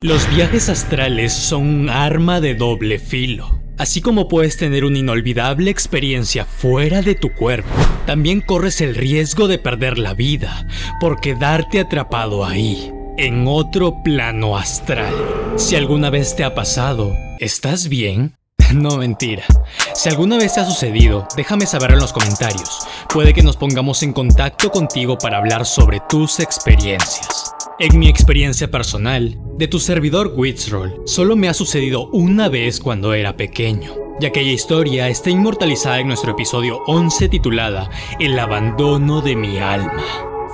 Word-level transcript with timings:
Los 0.00 0.30
viajes 0.32 0.68
astrales 0.68 1.32
son 1.32 1.66
un 1.66 1.90
arma 1.90 2.40
de 2.40 2.54
doble 2.54 3.00
filo. 3.00 3.60
Así 3.78 4.00
como 4.00 4.28
puedes 4.28 4.56
tener 4.56 4.84
una 4.84 4.98
inolvidable 4.98 5.72
experiencia 5.72 6.44
fuera 6.44 7.02
de 7.02 7.16
tu 7.16 7.34
cuerpo, 7.34 7.74
también 8.06 8.40
corres 8.40 8.80
el 8.80 8.94
riesgo 8.94 9.48
de 9.48 9.58
perder 9.58 9.98
la 9.98 10.14
vida 10.14 10.68
por 11.00 11.18
quedarte 11.18 11.80
atrapado 11.80 12.44
ahí, 12.44 12.92
en 13.16 13.48
otro 13.48 14.04
plano 14.04 14.56
astral. 14.56 15.12
Si 15.56 15.74
alguna 15.74 16.10
vez 16.10 16.36
te 16.36 16.44
ha 16.44 16.54
pasado, 16.54 17.12
¿estás 17.40 17.88
bien? 17.88 18.36
No 18.72 18.98
mentira. 18.98 19.42
Si 19.94 20.08
alguna 20.08 20.38
vez 20.38 20.54
te 20.54 20.60
ha 20.60 20.64
sucedido, 20.64 21.26
déjame 21.36 21.66
saber 21.66 21.90
en 21.90 21.98
los 21.98 22.12
comentarios. 22.12 22.86
Puede 23.12 23.34
que 23.34 23.42
nos 23.42 23.56
pongamos 23.56 24.04
en 24.04 24.12
contacto 24.12 24.70
contigo 24.70 25.18
para 25.18 25.38
hablar 25.38 25.66
sobre 25.66 26.00
tus 26.08 26.38
experiencias. 26.38 27.47
En 27.80 27.96
mi 27.96 28.08
experiencia 28.08 28.72
personal, 28.72 29.38
de 29.56 29.68
tu 29.68 29.78
servidor 29.78 30.32
Witsroll, 30.34 31.00
solo 31.04 31.36
me 31.36 31.48
ha 31.48 31.54
sucedido 31.54 32.08
una 32.08 32.48
vez 32.48 32.80
cuando 32.80 33.14
era 33.14 33.36
pequeño, 33.36 33.94
y 34.20 34.26
aquella 34.26 34.50
historia 34.50 35.08
está 35.08 35.30
inmortalizada 35.30 36.00
en 36.00 36.08
nuestro 36.08 36.32
episodio 36.32 36.82
11 36.88 37.28
titulada 37.28 37.88
El 38.18 38.36
abandono 38.36 39.20
de 39.20 39.36
mi 39.36 39.58
alma. 39.58 40.02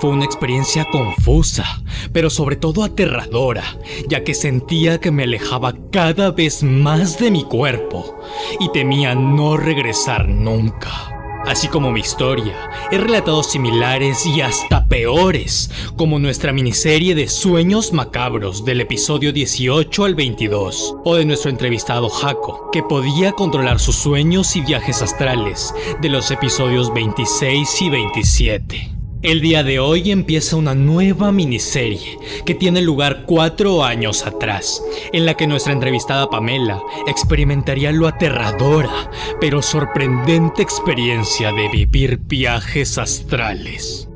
Fue 0.01 0.11
una 0.11 0.27
experiencia 0.27 0.84
confusa, 0.93 1.65
pero 2.12 2.29
sobre 2.29 2.57
todo 2.57 2.84
aterradora, 2.84 3.65
ya 4.06 4.23
que 4.23 4.34
sentía 4.34 5.01
que 5.01 5.11
me 5.11 5.23
alejaba 5.23 5.73
cada 5.91 6.31
vez 6.31 6.62
más 6.62 7.19
de 7.19 7.31
mi 7.31 7.45
cuerpo 7.45 8.20
y 8.61 8.70
temía 8.70 9.15
no 9.15 9.56
regresar 9.56 10.29
nunca. 10.29 11.14
Así 11.47 11.69
como 11.69 11.93
mi 11.93 12.01
historia, 12.01 12.71
he 12.91 12.98
relatado 12.98 13.43
similares 13.43 14.25
y 14.25 14.41
hasta 14.41 14.89
peores, 14.89 15.70
como 15.97 16.19
nuestra 16.19 16.53
miniserie 16.53 17.15
de 17.15 17.29
Sueños 17.29 17.93
Macabros 17.93 18.65
del 18.65 18.80
episodio 18.80 19.33
18 19.33 20.05
al 20.05 20.15
22, 20.15 20.97
o 21.05 21.17
de 21.17 21.25
nuestro 21.27 21.51
entrevistado 21.51 22.09
Jaco, 22.09 22.70
que 22.73 22.83
podía 22.83 23.33
controlar 23.33 23.78
sus 23.78 23.97
sueños 23.97 24.56
y 24.56 24.62
viajes 24.62 25.03
astrales 25.03 25.75
de 26.00 26.09
los 26.09 26.31
episodios 26.31 26.92
26 26.95 27.83
y 27.83 27.91
27. 27.91 28.94
El 29.25 29.41
día 29.41 29.64
de 29.64 29.78
hoy 29.78 30.11
empieza 30.11 30.55
una 30.56 30.75
nueva 30.75 31.33
miniserie 31.33 32.19
que 32.44 32.55
tiene 32.55 32.83
lugar 32.83 33.25
cuatro 33.25 33.83
años 33.83 34.27
atrás, 34.27 34.83
en 35.14 35.25
la 35.25 35.33
que 35.34 35.47
nuestra 35.47 35.72
entrevistada 35.72 36.28
Pamela 36.28 36.83
experimentaría 37.06 37.91
lo 37.91 38.06
aterradora 38.06 39.11
pero 39.41 39.62
sorprendente 39.62 40.61
experiencia 40.61 41.53
de 41.53 41.70
vivir 41.70 42.19
viajes 42.19 42.98
astrales. 42.98 44.11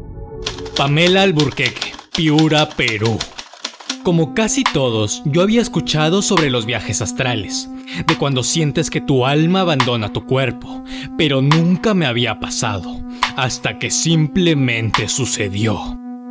Pamela 0.77 1.22
Alburqueque, 1.22 1.95
Piura, 2.15 2.69
Perú. 2.69 3.19
Como 4.05 4.34
casi 4.34 4.62
todos, 4.62 5.22
yo 5.25 5.41
había 5.41 5.62
escuchado 5.62 6.20
sobre 6.20 6.50
los 6.50 6.67
viajes 6.67 7.00
astrales, 7.00 7.70
de 8.06 8.19
cuando 8.19 8.43
sientes 8.43 8.91
que 8.91 9.00
tu 9.00 9.25
alma 9.25 9.61
abandona 9.61 10.12
tu 10.12 10.27
cuerpo, 10.27 10.84
pero 11.17 11.41
nunca 11.41 11.95
me 11.95 12.06
había 12.06 12.41
pasado, 12.41 13.03
hasta 13.39 13.78
que 13.78 13.92
simplemente 13.92 15.08
sucedió. 15.08 15.78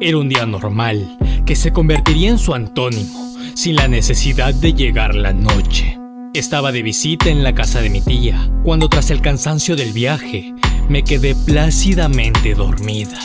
Era 0.01 0.17
un 0.17 0.27
día 0.27 0.45
normal, 0.45 1.17
que 1.45 1.55
se 1.55 1.71
convertiría 1.71 2.29
en 2.29 2.37
su 2.37 2.53
antónimo, 2.53 3.33
sin 3.53 3.77
la 3.77 3.87
necesidad 3.87 4.53
de 4.53 4.73
llegar 4.73 5.15
la 5.15 5.31
noche. 5.31 5.97
Estaba 6.33 6.73
de 6.73 6.83
visita 6.83 7.29
en 7.29 7.43
la 7.43 7.55
casa 7.55 7.79
de 7.79 7.89
mi 7.89 8.01
tía, 8.01 8.51
cuando 8.61 8.89
tras 8.89 9.09
el 9.09 9.21
cansancio 9.21 9.77
del 9.77 9.93
viaje, 9.93 10.53
me 10.89 11.03
quedé 11.03 11.33
plácidamente 11.33 12.53
dormida. 12.55 13.21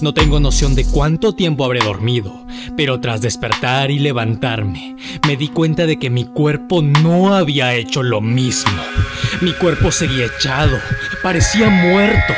No 0.00 0.14
tengo 0.14 0.40
noción 0.40 0.74
de 0.74 0.86
cuánto 0.86 1.34
tiempo 1.34 1.66
habré 1.66 1.80
dormido, 1.80 2.46
pero 2.74 3.00
tras 3.00 3.20
despertar 3.20 3.90
y 3.90 3.98
levantarme, 3.98 4.96
me 5.26 5.36
di 5.36 5.48
cuenta 5.48 5.84
de 5.84 5.98
que 5.98 6.08
mi 6.08 6.24
cuerpo 6.24 6.80
no 6.80 7.34
había 7.34 7.74
hecho 7.74 8.02
lo 8.02 8.22
mismo. 8.22 8.80
Mi 9.42 9.52
cuerpo 9.52 9.92
seguía 9.92 10.24
echado, 10.24 10.78
parecía 11.22 11.68
muerto, 11.68 12.34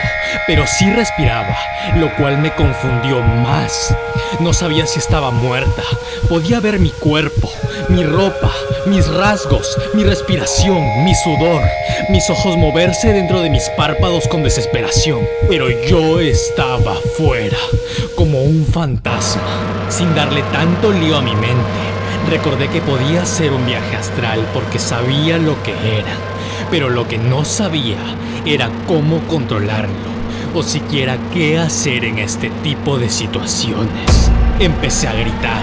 pero 0.46 0.66
sí 0.66 0.90
respiraba, 0.90 1.56
lo 1.96 2.14
cual 2.16 2.38
me 2.38 2.52
confundió 2.54 3.20
más. 3.20 3.94
No 4.40 4.52
sabía 4.52 4.86
si 4.86 4.98
estaba 4.98 5.30
muerta, 5.30 5.82
podía 6.28 6.60
ver 6.60 6.78
mi 6.78 6.90
cuerpo, 6.90 7.50
mi 7.88 8.02
ropa, 8.04 8.50
mis 8.86 9.06
rasgos, 9.08 9.76
mi 9.94 10.04
respiración, 10.04 11.04
mi 11.04 11.14
sudor, 11.14 11.62
mis 12.08 12.28
ojos 12.30 12.56
moverse 12.56 13.12
dentro 13.12 13.40
de 13.40 13.50
mis 13.50 13.68
párpados 13.70 14.26
con 14.28 14.42
desesperación. 14.42 15.20
Pero 15.48 15.70
yo 15.86 16.20
estaba 16.20 16.94
fuera, 17.16 17.58
como 18.16 18.42
un 18.42 18.66
fantasma, 18.66 19.42
sin 19.88 20.14
darle 20.14 20.42
tanto 20.52 20.92
lío 20.92 21.16
a 21.16 21.22
mi 21.22 21.34
mente. 21.34 21.92
Recordé 22.30 22.68
que 22.68 22.80
podía 22.80 23.26
ser 23.26 23.52
un 23.52 23.66
viaje 23.66 23.96
astral 23.96 24.46
porque 24.54 24.78
sabía 24.78 25.38
lo 25.38 25.60
que 25.62 25.72
era, 25.72 26.16
pero 26.72 26.88
lo 26.88 27.06
que 27.06 27.18
no 27.18 27.44
sabía 27.44 27.98
era 28.46 28.70
cómo 28.88 29.20
controlarlo 29.28 30.10
o 30.54 30.62
siquiera 30.62 31.18
qué 31.30 31.58
hacer 31.58 32.02
en 32.02 32.18
este 32.18 32.48
tipo 32.62 32.98
de 32.98 33.10
situaciones. 33.10 34.30
Empecé 34.58 35.06
a 35.06 35.12
gritar, 35.12 35.62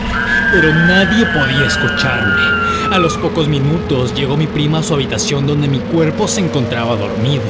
pero 0.52 0.72
nadie 0.72 1.26
podía 1.26 1.66
escucharme. 1.66 2.94
A 2.94 3.00
los 3.00 3.18
pocos 3.18 3.48
minutos 3.48 4.14
llegó 4.14 4.38
mi 4.38 4.46
prima 4.46 4.80
a 4.80 4.84
su 4.84 4.94
habitación 4.94 5.48
donde 5.48 5.68
mi 5.68 5.80
cuerpo 5.80 6.28
se 6.28 6.42
encontraba 6.42 6.96
dormido 6.96 7.42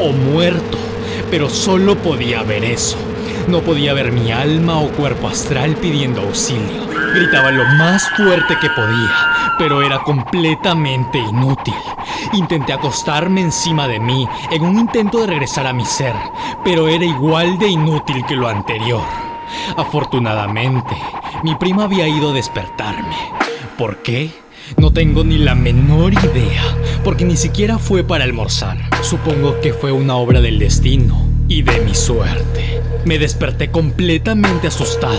o 0.00 0.10
muerto, 0.10 0.76
pero 1.30 1.48
solo 1.48 1.94
podía 1.94 2.42
ver 2.42 2.64
eso. 2.64 2.98
No 3.48 3.60
podía 3.60 3.94
ver 3.94 4.10
mi 4.10 4.32
alma 4.32 4.80
o 4.80 4.88
cuerpo 4.88 5.28
astral 5.28 5.76
pidiendo 5.76 6.20
auxilio. 6.22 6.84
Gritaba 7.14 7.52
lo 7.52 7.64
más 7.76 8.08
fuerte 8.16 8.56
que 8.60 8.68
podía, 8.70 9.54
pero 9.56 9.82
era 9.82 10.00
completamente 10.00 11.18
inútil. 11.18 11.74
Intenté 12.32 12.72
acostarme 12.72 13.42
encima 13.42 13.86
de 13.86 14.00
mí 14.00 14.26
en 14.50 14.64
un 14.64 14.76
intento 14.76 15.20
de 15.20 15.28
regresar 15.28 15.68
a 15.68 15.72
mi 15.72 15.84
ser, 15.84 16.12
pero 16.64 16.88
era 16.88 17.04
igual 17.04 17.56
de 17.56 17.68
inútil 17.68 18.24
que 18.26 18.34
lo 18.34 18.48
anterior. 18.48 19.04
Afortunadamente, 19.76 20.96
mi 21.44 21.54
prima 21.54 21.84
había 21.84 22.08
ido 22.08 22.30
a 22.30 22.34
despertarme. 22.34 23.16
¿Por 23.78 23.98
qué? 23.98 24.32
No 24.76 24.92
tengo 24.92 25.22
ni 25.22 25.38
la 25.38 25.54
menor 25.54 26.14
idea, 26.14 26.64
porque 27.04 27.24
ni 27.24 27.36
siquiera 27.36 27.78
fue 27.78 28.02
para 28.02 28.24
almorzar. 28.24 28.76
Supongo 29.02 29.60
que 29.60 29.72
fue 29.72 29.92
una 29.92 30.16
obra 30.16 30.40
del 30.40 30.58
destino 30.58 31.25
y 31.48 31.62
de 31.62 31.80
mi 31.80 31.94
suerte. 31.94 32.80
Me 33.04 33.18
desperté 33.18 33.70
completamente 33.70 34.66
asustada. 34.66 35.18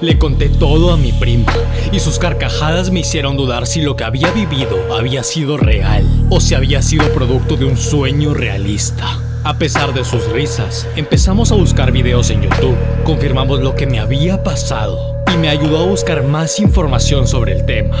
Le 0.00 0.18
conté 0.18 0.48
todo 0.48 0.92
a 0.92 0.96
mi 0.96 1.12
prima 1.12 1.52
y 1.92 2.00
sus 2.00 2.18
carcajadas 2.18 2.90
me 2.90 3.00
hicieron 3.00 3.36
dudar 3.36 3.66
si 3.66 3.82
lo 3.82 3.96
que 3.96 4.04
había 4.04 4.30
vivido 4.30 4.94
había 4.96 5.22
sido 5.22 5.56
real 5.56 6.04
o 6.30 6.40
si 6.40 6.54
había 6.54 6.82
sido 6.82 7.12
producto 7.12 7.56
de 7.56 7.64
un 7.64 7.76
sueño 7.76 8.34
realista. 8.34 9.20
A 9.42 9.58
pesar 9.58 9.92
de 9.92 10.04
sus 10.04 10.26
risas, 10.30 10.86
empezamos 10.96 11.52
a 11.52 11.56
buscar 11.56 11.92
videos 11.92 12.30
en 12.30 12.42
YouTube. 12.42 12.76
Confirmamos 13.04 13.60
lo 13.60 13.74
que 13.74 13.86
me 13.86 13.98
había 13.98 14.42
pasado 14.42 15.13
y 15.34 15.36
me 15.36 15.48
ayudó 15.48 15.80
a 15.80 15.86
buscar 15.86 16.22
más 16.22 16.60
información 16.60 17.26
sobre 17.26 17.52
el 17.52 17.66
tema. 17.66 18.00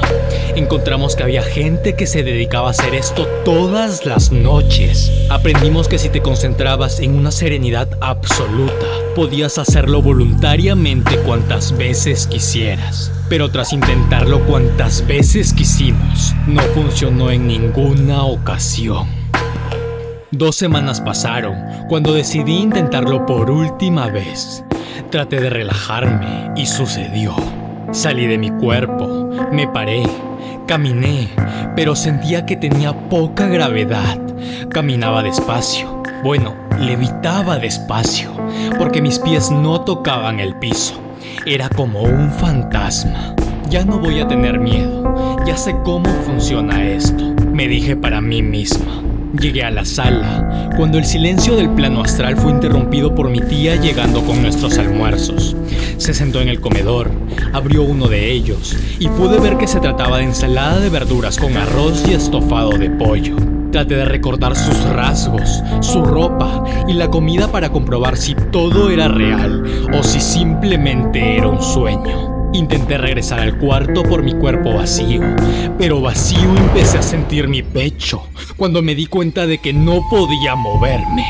Encontramos 0.54 1.16
que 1.16 1.24
había 1.24 1.42
gente 1.42 1.94
que 1.96 2.06
se 2.06 2.22
dedicaba 2.22 2.68
a 2.68 2.70
hacer 2.70 2.94
esto 2.94 3.26
todas 3.44 4.06
las 4.06 4.30
noches. 4.30 5.10
Aprendimos 5.30 5.88
que 5.88 5.98
si 5.98 6.08
te 6.08 6.22
concentrabas 6.22 7.00
en 7.00 7.14
una 7.14 7.32
serenidad 7.32 7.88
absoluta, 8.00 8.86
podías 9.16 9.58
hacerlo 9.58 10.00
voluntariamente 10.00 11.18
cuantas 11.18 11.76
veces 11.76 12.26
quisieras. 12.26 13.10
Pero 13.28 13.50
tras 13.50 13.72
intentarlo 13.72 14.40
cuantas 14.44 15.06
veces 15.06 15.52
quisimos, 15.52 16.34
no 16.46 16.62
funcionó 16.74 17.30
en 17.30 17.48
ninguna 17.48 18.24
ocasión. 18.24 19.08
Dos 20.30 20.56
semanas 20.56 21.00
pasaron 21.00 21.56
cuando 21.88 22.12
decidí 22.12 22.56
intentarlo 22.56 23.24
por 23.24 23.50
última 23.50 24.08
vez. 24.08 24.63
Traté 25.10 25.40
de 25.40 25.50
relajarme 25.50 26.52
y 26.56 26.66
sucedió. 26.66 27.34
Salí 27.92 28.26
de 28.26 28.38
mi 28.38 28.50
cuerpo, 28.50 29.30
me 29.52 29.68
paré, 29.68 30.02
caminé, 30.66 31.28
pero 31.76 31.94
sentía 31.94 32.46
que 32.46 32.56
tenía 32.56 32.92
poca 33.08 33.46
gravedad. 33.46 34.18
Caminaba 34.70 35.22
despacio. 35.22 36.02
Bueno, 36.24 36.54
levitaba 36.78 37.58
despacio, 37.58 38.30
porque 38.78 39.02
mis 39.02 39.18
pies 39.18 39.50
no 39.50 39.82
tocaban 39.82 40.40
el 40.40 40.56
piso. 40.56 41.00
Era 41.46 41.68
como 41.68 42.02
un 42.02 42.30
fantasma. 42.30 43.34
Ya 43.68 43.84
no 43.84 43.98
voy 43.98 44.20
a 44.20 44.28
tener 44.28 44.58
miedo, 44.58 45.36
ya 45.46 45.56
sé 45.56 45.76
cómo 45.84 46.08
funciona 46.24 46.84
esto, 46.84 47.34
me 47.52 47.68
dije 47.68 47.96
para 47.96 48.20
mí 48.20 48.42
misma. 48.42 49.03
Llegué 49.40 49.64
a 49.64 49.70
la 49.70 49.84
sala, 49.84 50.70
cuando 50.76 50.96
el 50.96 51.04
silencio 51.04 51.56
del 51.56 51.68
plano 51.70 52.02
astral 52.02 52.36
fue 52.36 52.52
interrumpido 52.52 53.14
por 53.14 53.28
mi 53.30 53.40
tía 53.40 53.74
llegando 53.76 54.22
con 54.22 54.40
nuestros 54.40 54.78
almuerzos. 54.78 55.56
Se 55.96 56.14
sentó 56.14 56.40
en 56.40 56.48
el 56.48 56.60
comedor, 56.60 57.10
abrió 57.52 57.82
uno 57.82 58.06
de 58.06 58.30
ellos 58.30 58.76
y 58.98 59.08
pude 59.08 59.40
ver 59.40 59.56
que 59.56 59.66
se 59.66 59.80
trataba 59.80 60.18
de 60.18 60.24
ensalada 60.24 60.78
de 60.78 60.88
verduras 60.88 61.38
con 61.38 61.56
arroz 61.56 62.04
y 62.08 62.12
estofado 62.12 62.70
de 62.70 62.90
pollo. 62.90 63.36
Traté 63.72 63.96
de 63.96 64.04
recordar 64.04 64.54
sus 64.54 64.84
rasgos, 64.84 65.62
su 65.80 66.04
ropa 66.04 66.64
y 66.86 66.92
la 66.92 67.10
comida 67.10 67.48
para 67.48 67.70
comprobar 67.70 68.16
si 68.16 68.36
todo 68.52 68.88
era 68.90 69.08
real 69.08 69.64
o 69.92 70.02
si 70.04 70.20
simplemente 70.20 71.36
era 71.36 71.48
un 71.48 71.60
sueño. 71.60 72.33
Intenté 72.54 72.98
regresar 72.98 73.40
al 73.40 73.58
cuarto 73.58 74.04
por 74.04 74.22
mi 74.22 74.32
cuerpo 74.32 74.74
vacío, 74.74 75.22
pero 75.76 76.00
vacío 76.00 76.56
empecé 76.56 76.98
a 76.98 77.02
sentir 77.02 77.48
mi 77.48 77.64
pecho 77.64 78.28
cuando 78.56 78.80
me 78.80 78.94
di 78.94 79.06
cuenta 79.06 79.44
de 79.44 79.58
que 79.58 79.72
no 79.72 80.00
podía 80.08 80.54
moverme. 80.54 81.26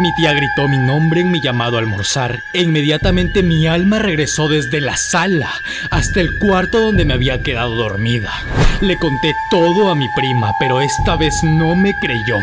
Mi 0.00 0.12
tía 0.16 0.32
gritó 0.32 0.66
mi 0.66 0.78
nombre 0.78 1.20
en 1.20 1.30
mi 1.30 1.40
llamado 1.40 1.76
a 1.76 1.80
almorzar 1.80 2.40
e 2.54 2.62
inmediatamente 2.62 3.44
mi 3.44 3.68
alma 3.68 4.00
regresó 4.00 4.48
desde 4.48 4.80
la 4.80 4.96
sala 4.96 5.48
hasta 5.92 6.20
el 6.20 6.28
cuarto 6.40 6.80
donde 6.80 7.04
me 7.04 7.14
había 7.14 7.40
quedado 7.44 7.76
dormida. 7.76 8.32
Le 8.80 8.96
conté 8.96 9.32
todo 9.52 9.90
a 9.90 9.94
mi 9.94 10.08
prima, 10.16 10.52
pero 10.58 10.80
esta 10.80 11.14
vez 11.14 11.34
no 11.44 11.76
me 11.76 11.94
creyó. 12.00 12.38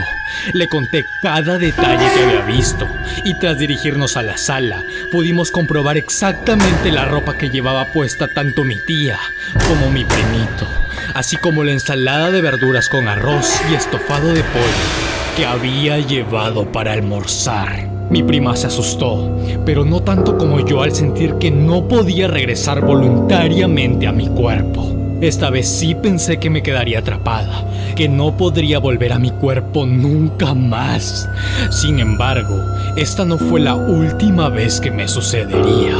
Le 0.53 0.67
conté 0.67 1.05
cada 1.21 1.57
detalle 1.57 2.05
que 2.13 2.23
había 2.23 2.45
visto 2.45 2.87
y 3.23 3.37
tras 3.39 3.57
dirigirnos 3.57 4.17
a 4.17 4.23
la 4.23 4.37
sala 4.37 4.83
pudimos 5.11 5.51
comprobar 5.51 5.97
exactamente 5.97 6.91
la 6.91 7.05
ropa 7.05 7.37
que 7.37 7.49
llevaba 7.49 7.91
puesta 7.91 8.27
tanto 8.27 8.63
mi 8.63 8.77
tía 8.77 9.19
como 9.67 9.91
mi 9.91 10.05
primito, 10.05 10.67
así 11.13 11.37
como 11.37 11.63
la 11.63 11.71
ensalada 11.71 12.31
de 12.31 12.41
verduras 12.41 12.89
con 12.89 13.07
arroz 13.07 13.61
y 13.71 13.75
estofado 13.75 14.33
de 14.33 14.43
pollo 14.43 15.11
que 15.35 15.45
había 15.45 15.99
llevado 15.99 16.71
para 16.71 16.93
almorzar. 16.93 17.87
Mi 18.09 18.23
prima 18.23 18.57
se 18.57 18.67
asustó, 18.67 19.39
pero 19.65 19.85
no 19.85 20.01
tanto 20.01 20.37
como 20.37 20.59
yo 20.65 20.83
al 20.83 20.93
sentir 20.93 21.35
que 21.35 21.49
no 21.49 21.87
podía 21.87 22.27
regresar 22.27 22.81
voluntariamente 22.81 24.07
a 24.07 24.11
mi 24.11 24.27
cuerpo. 24.27 25.00
Esta 25.21 25.51
vez 25.51 25.67
sí 25.69 25.93
pensé 25.93 26.39
que 26.39 26.49
me 26.49 26.63
quedaría 26.63 26.97
atrapada, 26.97 27.63
que 27.95 28.09
no 28.09 28.35
podría 28.37 28.79
volver 28.79 29.13
a 29.13 29.19
mi 29.19 29.29
cuerpo 29.29 29.85
nunca 29.85 30.55
más. 30.55 31.29
Sin 31.69 31.99
embargo, 31.99 32.59
esta 32.95 33.23
no 33.23 33.37
fue 33.37 33.59
la 33.59 33.75
última 33.75 34.49
vez 34.49 34.81
que 34.81 34.89
me 34.89 35.07
sucedería. 35.07 35.95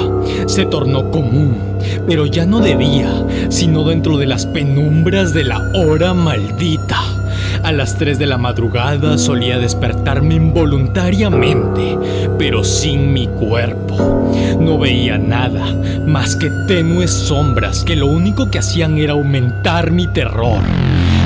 Se 0.47 0.65
tornó 0.65 1.11
común, 1.11 1.55
pero 2.07 2.25
ya 2.25 2.47
no 2.47 2.61
de 2.61 2.75
día, 2.75 3.13
sino 3.49 3.83
dentro 3.83 4.17
de 4.17 4.25
las 4.25 4.47
penumbras 4.47 5.35
de 5.35 5.43
la 5.43 5.71
hora 5.75 6.15
maldita. 6.15 7.20
A 7.63 7.71
las 7.71 7.97
3 7.97 8.17
de 8.17 8.25
la 8.25 8.37
madrugada 8.37 9.17
solía 9.19 9.59
despertarme 9.59 10.35
involuntariamente, 10.35 11.97
pero 12.37 12.63
sin 12.63 13.13
mi 13.13 13.27
cuerpo. 13.27 14.31
No 14.59 14.79
veía 14.79 15.17
nada 15.19 15.75
más 16.05 16.35
que 16.35 16.49
tenues 16.67 17.11
sombras 17.11 17.83
que 17.83 17.95
lo 17.95 18.07
único 18.07 18.49
que 18.49 18.59
hacían 18.59 18.97
era 18.97 19.13
aumentar 19.13 19.91
mi 19.91 20.07
terror. 20.07 20.61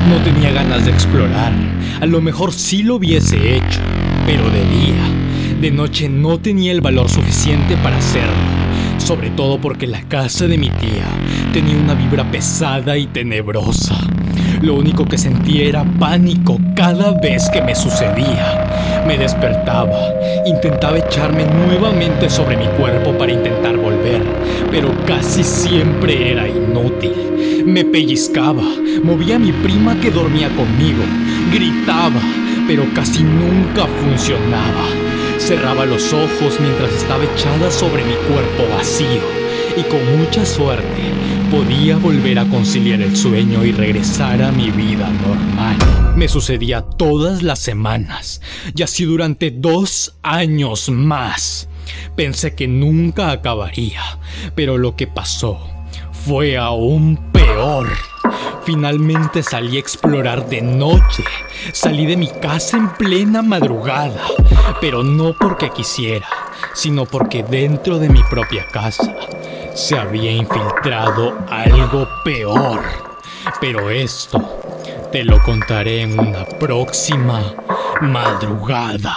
No 0.08 0.16
tenía 0.24 0.52
ganas 0.52 0.84
de 0.84 0.92
explorar, 0.92 1.52
a 2.00 2.06
lo 2.06 2.20
mejor 2.20 2.52
sí 2.52 2.82
lo 2.82 2.96
hubiese 2.96 3.56
hecho, 3.56 3.80
pero 4.26 4.50
de 4.50 4.64
día. 4.64 5.60
De 5.60 5.70
noche 5.70 6.08
no 6.10 6.38
tenía 6.38 6.70
el 6.70 6.82
valor 6.82 7.08
suficiente 7.08 7.76
para 7.78 7.96
hacerlo, 7.96 8.34
sobre 8.98 9.30
todo 9.30 9.60
porque 9.60 9.86
la 9.86 10.02
casa 10.02 10.46
de 10.46 10.58
mi 10.58 10.70
tía 10.70 11.06
tenía 11.52 11.76
una 11.76 11.94
vibra 11.94 12.30
pesada 12.30 12.96
y 12.96 13.06
tenebrosa. 13.06 13.96
Lo 14.62 14.74
único 14.74 15.04
que 15.04 15.18
sentía 15.18 15.64
era 15.66 15.84
pánico 15.98 16.58
cada 16.74 17.12
vez 17.20 17.48
que 17.50 17.62
me 17.62 17.74
sucedía. 17.74 19.04
Me 19.06 19.18
despertaba, 19.18 19.98
intentaba 20.46 20.98
echarme 20.98 21.44
nuevamente 21.44 22.28
sobre 22.28 22.56
mi 22.56 22.66
cuerpo 22.78 23.12
para 23.12 23.32
intentar 23.32 23.76
volver, 23.76 24.22
pero 24.70 24.92
casi 25.06 25.44
siempre 25.44 26.32
era 26.32 26.48
inútil. 26.48 27.64
Me 27.66 27.84
pellizcaba, 27.84 28.64
movía 29.02 29.36
a 29.36 29.38
mi 29.38 29.52
prima 29.52 30.00
que 30.00 30.10
dormía 30.10 30.48
conmigo, 30.50 31.02
gritaba, 31.52 32.20
pero 32.66 32.84
casi 32.94 33.22
nunca 33.22 33.86
funcionaba. 33.86 35.05
Cerraba 35.38 35.86
los 35.86 36.12
ojos 36.12 36.58
mientras 36.60 36.92
estaba 36.92 37.24
echada 37.24 37.70
sobre 37.70 38.04
mi 38.04 38.14
cuerpo 38.14 38.68
vacío 38.76 39.22
y 39.76 39.82
con 39.82 40.18
mucha 40.18 40.44
suerte 40.44 41.12
podía 41.50 41.96
volver 41.96 42.38
a 42.38 42.46
conciliar 42.46 43.00
el 43.02 43.16
sueño 43.16 43.64
y 43.64 43.72
regresar 43.72 44.42
a 44.42 44.50
mi 44.50 44.70
vida 44.70 45.08
normal. 45.10 45.76
Me 46.16 46.28
sucedía 46.28 46.82
todas 46.82 47.42
las 47.42 47.58
semanas 47.58 48.40
y 48.74 48.82
así 48.82 49.04
durante 49.04 49.50
dos 49.50 50.16
años 50.22 50.88
más. 50.88 51.68
Pensé 52.16 52.54
que 52.54 52.66
nunca 52.66 53.30
acabaría, 53.30 54.02
pero 54.54 54.78
lo 54.78 54.96
que 54.96 55.06
pasó 55.06 55.60
fue 56.12 56.56
aún 56.56 57.18
peor. 57.32 57.88
Finalmente 58.64 59.42
salí 59.42 59.76
a 59.76 59.80
explorar 59.80 60.48
de 60.48 60.62
noche. 60.62 61.24
Salí 61.72 62.06
de 62.06 62.16
mi 62.16 62.28
casa 62.28 62.76
en 62.76 62.90
plena 62.90 63.42
madrugada, 63.42 64.22
pero 64.80 65.02
no 65.02 65.34
porque 65.38 65.70
quisiera, 65.70 66.28
sino 66.74 67.04
porque 67.04 67.42
dentro 67.42 67.98
de 67.98 68.08
mi 68.08 68.22
propia 68.24 68.66
casa 68.66 69.14
se 69.74 69.98
había 69.98 70.32
infiltrado 70.32 71.36
algo 71.48 72.08
peor. 72.24 72.80
Pero 73.60 73.90
esto 73.90 74.60
te 75.12 75.24
lo 75.24 75.42
contaré 75.42 76.02
en 76.02 76.18
una 76.18 76.44
próxima 76.44 77.54
madrugada. 78.00 79.16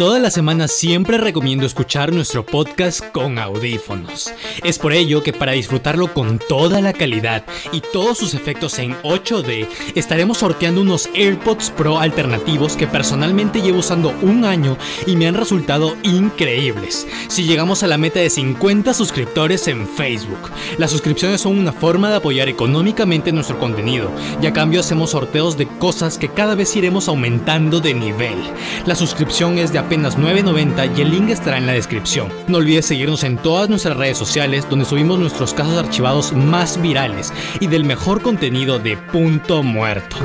Todas 0.00 0.22
las 0.22 0.32
semanas 0.32 0.72
siempre 0.72 1.18
recomiendo 1.18 1.66
escuchar 1.66 2.10
nuestro 2.10 2.46
podcast 2.46 3.04
con 3.12 3.38
audífonos. 3.38 4.32
Es 4.64 4.78
por 4.78 4.94
ello 4.94 5.22
que 5.22 5.34
para 5.34 5.52
disfrutarlo 5.52 6.14
con 6.14 6.38
toda 6.38 6.80
la 6.80 6.94
calidad 6.94 7.44
y 7.70 7.82
todos 7.82 8.16
sus 8.16 8.32
efectos 8.32 8.78
en 8.78 8.94
8D, 9.02 9.68
estaremos 9.94 10.38
sorteando 10.38 10.80
unos 10.80 11.10
AirPods 11.14 11.68
Pro 11.72 11.98
alternativos 11.98 12.78
que 12.78 12.86
personalmente 12.86 13.60
llevo 13.60 13.80
usando 13.80 14.14
un 14.22 14.46
año 14.46 14.78
y 15.06 15.16
me 15.16 15.28
han 15.28 15.34
resultado 15.34 15.94
increíbles. 16.02 17.06
Si 17.28 17.44
llegamos 17.44 17.82
a 17.82 17.86
la 17.86 17.98
meta 17.98 18.20
de 18.20 18.30
50 18.30 18.94
suscriptores 18.94 19.68
en 19.68 19.86
Facebook, 19.86 20.50
las 20.78 20.92
suscripciones 20.92 21.42
son 21.42 21.58
una 21.58 21.72
forma 21.72 22.08
de 22.08 22.16
apoyar 22.16 22.48
económicamente 22.48 23.32
nuestro 23.32 23.58
contenido 23.58 24.10
y 24.40 24.46
a 24.46 24.54
cambio 24.54 24.80
hacemos 24.80 25.10
sorteos 25.10 25.58
de 25.58 25.66
cosas 25.66 26.16
que 26.16 26.30
cada 26.30 26.54
vez 26.54 26.74
iremos 26.74 27.06
aumentando 27.06 27.80
de 27.80 27.92
nivel. 27.92 28.38
La 28.86 28.94
suscripción 28.94 29.58
es 29.58 29.74
de 29.74 29.89
apenas 29.90 30.16
9.90 30.16 30.96
y 30.96 31.00
el 31.00 31.10
link 31.10 31.30
estará 31.30 31.58
en 31.58 31.66
la 31.66 31.72
descripción. 31.72 32.28
No 32.46 32.58
olvides 32.58 32.86
seguirnos 32.86 33.24
en 33.24 33.36
todas 33.36 33.68
nuestras 33.68 33.96
redes 33.96 34.16
sociales 34.16 34.64
donde 34.70 34.84
subimos 34.84 35.18
nuestros 35.18 35.52
casos 35.52 35.76
archivados 35.76 36.32
más 36.32 36.80
virales 36.80 37.32
y 37.58 37.66
del 37.66 37.82
mejor 37.82 38.22
contenido 38.22 38.78
de 38.78 38.96
punto 38.96 39.64
muerto. 39.64 40.16